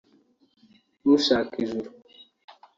ushaka 1.13 1.53
ijuru 1.63 1.89